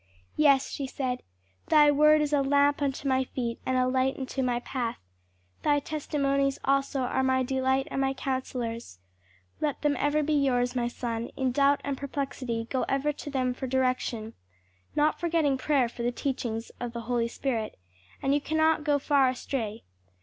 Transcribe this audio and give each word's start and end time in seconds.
"Yes," 0.35 0.71
she 0.71 0.87
said, 0.87 1.21
"'Thy 1.67 1.91
word 1.91 2.21
is 2.21 2.33
a 2.33 2.41
lamp 2.41 2.81
unto 2.81 3.07
my 3.07 3.23
feet, 3.23 3.59
and 3.67 3.77
a 3.77 3.87
light 3.87 4.17
unto 4.17 4.41
my 4.41 4.59
path;' 4.61 4.97
'Thy 5.61 5.77
testimonies 5.81 6.57
also 6.65 7.01
are 7.01 7.21
my 7.21 7.43
delight 7.43 7.87
and 7.91 8.01
my 8.01 8.11
counsellors.' 8.15 8.97
Let 9.59 9.83
them 9.83 9.95
ever 9.99 10.23
be 10.23 10.33
yours, 10.33 10.75
my 10.75 10.87
son; 10.87 11.29
in 11.37 11.51
doubt 11.51 11.81
and 11.83 11.99
perplexity 11.99 12.65
go 12.67 12.81
ever 12.89 13.13
to 13.13 13.29
them 13.29 13.53
for 13.53 13.67
direction 13.67 14.33
not 14.95 15.19
forgetting 15.19 15.55
prayer 15.59 15.87
for 15.87 16.01
the 16.01 16.11
teachings 16.11 16.71
of 16.79 16.93
the 16.93 17.01
Holy 17.01 17.27
Spirit 17.27 17.77
and 18.23 18.33
you 18.33 18.41
cannot 18.41 18.83
go 18.83 18.97
far 18.97 19.29
astray. 19.29 19.83